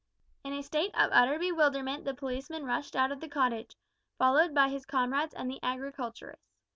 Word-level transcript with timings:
In 0.43 0.51
a 0.53 0.63
state 0.63 0.95
of 0.95 1.11
utter 1.13 1.37
bewilderment 1.37 2.05
the 2.05 2.15
policeman 2.15 2.65
rushed 2.65 2.95
out 2.95 3.11
of 3.11 3.19
the 3.21 3.27
cottage, 3.29 3.75
followed 4.17 4.51
by 4.51 4.67
his 4.69 4.83
comrades 4.83 5.35
and 5.35 5.47
the 5.47 5.59
agriculturists. 5.61 6.47